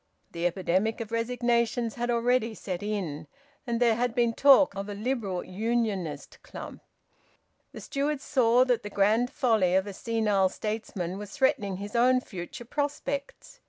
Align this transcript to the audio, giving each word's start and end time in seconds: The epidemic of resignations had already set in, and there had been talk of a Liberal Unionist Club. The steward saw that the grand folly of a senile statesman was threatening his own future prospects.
The 0.31 0.47
epidemic 0.47 0.99
of 0.99 1.11
resignations 1.11 1.93
had 1.93 2.09
already 2.09 2.55
set 2.55 2.81
in, 2.81 3.27
and 3.67 3.79
there 3.79 3.93
had 3.93 4.15
been 4.15 4.33
talk 4.33 4.73
of 4.75 4.89
a 4.89 4.95
Liberal 4.95 5.43
Unionist 5.43 6.41
Club. 6.41 6.79
The 7.71 7.81
steward 7.81 8.19
saw 8.19 8.63
that 8.65 8.81
the 8.81 8.89
grand 8.89 9.29
folly 9.29 9.75
of 9.75 9.85
a 9.85 9.93
senile 9.93 10.49
statesman 10.49 11.19
was 11.19 11.29
threatening 11.37 11.77
his 11.77 11.95
own 11.95 12.19
future 12.19 12.65
prospects. 12.65 13.59